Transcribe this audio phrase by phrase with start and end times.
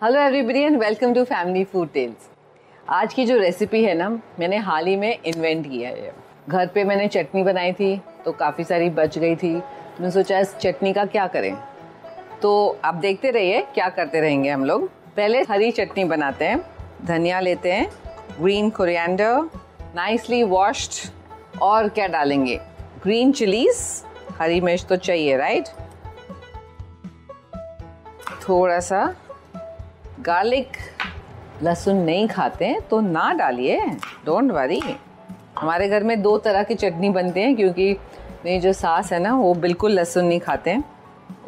[0.00, 2.28] Hello everybody and welcome to family food tales
[2.88, 6.12] आज की जो रेसिपी है ना, मैंने हाल ही में इन्वेंट किया है।
[6.48, 10.38] घर पे मैंने चटनी बनाई थी तो काफ़ी सारी बच गई थी। तो मैंने सोचा,
[10.38, 11.54] इस चटनी का क्या करें?
[12.42, 16.64] तो आप देखते रहिए, क्या करते रहेंगे हम लोग। पहले हरी चटनी बनाते हैं,
[17.04, 17.88] धनिया लेते हैं
[18.40, 19.48] ग्रीन कोरिएंडर
[19.96, 21.08] नाइसली वॉश्ड
[21.62, 22.60] और क्या डालेंगे?
[23.02, 24.04] ग्रीन चिलीज
[24.38, 25.68] हरी मिर्च तो चाहिए राइट
[28.48, 29.08] थोड़ा सा
[30.20, 30.76] गार्लिक
[31.62, 33.78] लहसुन नहीं खाते हैं तो ना डालिए।
[34.24, 34.80] डोंट वरी
[35.58, 37.92] हमारे घर में दो तरह की चटनी बनती हैं, क्योंकि
[38.44, 40.84] मेरी जो सास है ना, वो बिल्कुल लहसुन नहीं खाते हैं।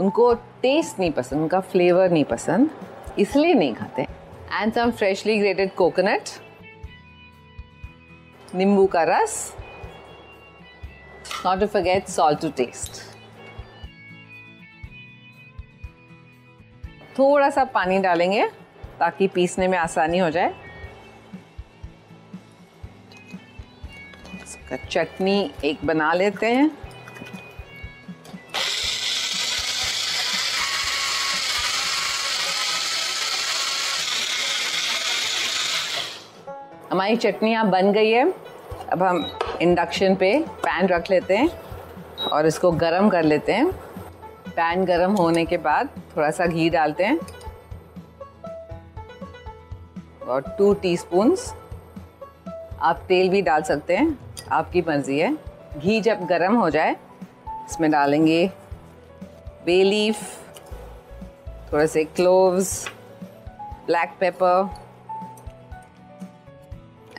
[0.00, 0.32] उनको
[0.62, 2.70] टेस्ट नहीं पसंद, उनका फ्लेवर नहीं पसंद,
[3.18, 6.28] इसलिए नहीं खाते and some freshly grated coconut
[8.54, 9.54] नींबू का रस
[11.46, 13.00] not to forget salt to taste
[17.18, 18.48] थोड़ा सा पानी डालेंगे।
[19.02, 20.52] ताकि पीसने में आसानी हो जाए।
[24.44, 26.70] इसका चटनी एक बना लेते हैं।
[36.92, 38.24] हमारी चटनी यहाँ बन गई है।
[38.92, 39.24] अब हम
[39.62, 40.32] इंडक्शन पे
[40.64, 41.48] पैन रख लेते हैं
[42.28, 43.70] और इसको गरम कर लेते हैं।
[44.48, 47.18] पैन गरम होने के बाद थोड़ा सा घी डालते हैं।
[50.28, 51.52] टू टीस्पून्स
[52.80, 54.18] आप तेल भी डाल सकते हैं,
[54.52, 55.32] आपकी मर्ज़ी है।
[55.78, 56.96] घी जब गरम हो जाए,
[57.70, 58.46] इसमें डालेंगे
[59.66, 60.22] बे लीफ
[61.72, 62.86] थोड़े से cloves
[63.86, 64.70] black pepper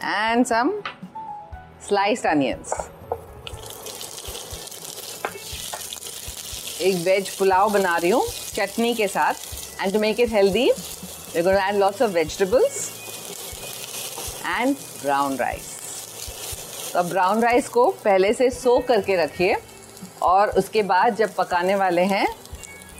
[0.03, 0.71] and some
[1.87, 2.73] sliced onions
[6.81, 10.71] एक वेज पुलाव बना रही हूँ, चटनी के साथ and to make it healthy
[11.35, 12.75] we're going to add lots of vegetables
[14.55, 15.69] and brown rice.
[16.93, 19.55] तो अब ब्राउन राइस को पहले से सो करके रखिए
[20.21, 22.27] और उसके बाद जब पकाने वाले हैं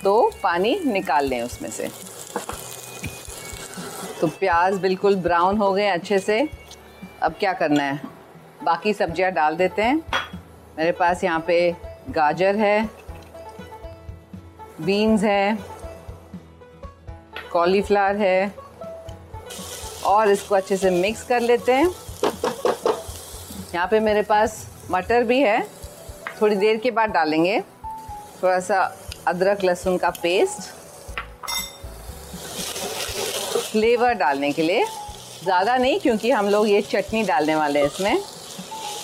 [0.04, 1.90] तो पानी निकाल लें उसमें से।
[4.22, 6.48] तो प्याज बिल्कुल ब्राउन हो गए अच्छे से।
[7.22, 8.00] अब क्या करना है?
[8.64, 9.96] बाकी सब्ज़ियाँ डाल देते हैं।
[10.78, 11.76] मेरे पास यहाँ पे
[12.10, 12.90] गाजर है
[14.82, 15.58] बीन्स है
[17.54, 18.54] कॉलीफ्लावर है।
[20.06, 21.90] और इसको अच्छे से मिक्स कर लेते हैं।
[23.74, 25.62] यहाँ पे मेरे पास मटर भी है।
[26.42, 27.60] थोड़ी देर के बाद डालेंगे।
[28.44, 28.82] थोड़ा सा
[29.28, 30.72] अदरक, लहसुन का पेस्ट
[33.64, 34.86] फ्लेवर डालने के लिए।
[35.44, 38.24] ज़्यादा नहीं, क्योंकि हम लोग ये चटनी डालने वाले हैं इसमें।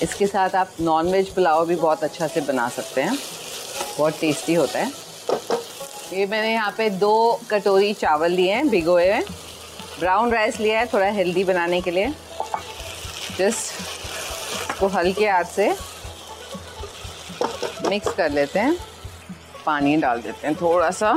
[0.02, 3.18] इसके साथ आप नॉन वेज पुलाव भी बहुत अच्छा से बना सकते हैं।
[3.98, 4.92] बहुत टेस्टी होता है।
[6.14, 9.22] ये मैंने यहाँ पे दो कटोरी चावल लिए हैं, भिगोए हुए।
[10.00, 12.14] ब्राउन राइस लिया है थोड़ा हेल्दी बनाने के लिए।
[13.38, 15.70] जस्ट को हल्के हाथ से
[17.90, 18.76] मिक्स कर लेते हैं।
[19.66, 21.12] पानी डाल देते हैं थोड़ा सा।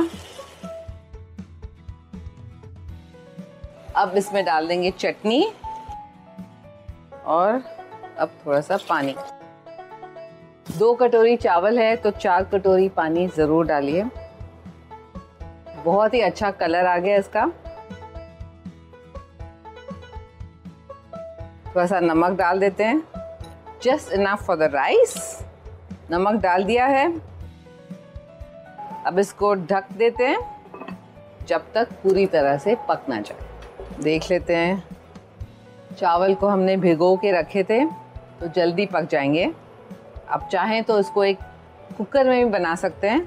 [3.95, 5.43] अब इसमें डाल देंगे चटनी
[7.25, 7.61] और
[8.19, 9.15] अब थोड़ा सा पानी।
[10.69, 14.03] दो कटोरी चावल है तो चार कटोरी पानी ज़रूर डालिए।
[15.85, 17.45] बहुत ही अच्छा कलर आ गया इसका।
[21.67, 23.03] थोड़ा सा नमक डाल देते हैं।
[23.83, 25.15] Just enough for the rice
[26.11, 27.07] नमक डाल दिया है।
[29.05, 30.37] अब इसको ढक देते हैं।
[31.47, 34.83] जब तक पूरी तरह से पक ना जाए। देख लेते हैं।
[35.99, 37.85] चावल को हमने भिगो के रखे थे
[38.39, 39.51] तो जल्दी पक जाएँगे।
[40.29, 41.39] अब चाहें तो इसको एक
[41.97, 43.25] कुकर में भी बना सकते हैं,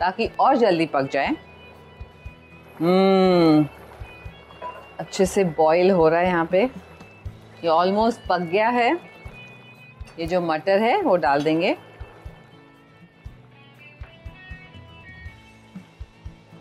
[0.00, 1.36] ताकि और जल्दी पक जाए।
[2.80, 3.66] हम्म।
[4.98, 8.92] अच्छे से बॉईल हो रहा है यहाँ पे। ये ऑलमोस्ट पक गया है।
[10.18, 11.76] ये जो मटर है, वो डाल देंगे।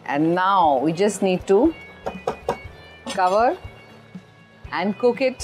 [0.07, 1.65] And now we just need to
[3.15, 3.57] cover
[4.73, 5.43] and cook it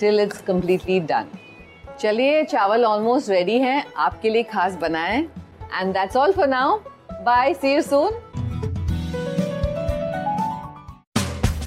[0.00, 1.28] till it's completely done
[2.00, 5.18] चलिए, चावल ऑलमोस्ट रेडी हैं। आपके लिए खास बनाए।
[5.72, 6.78] And that's all for now
[7.24, 8.20] bye see you soon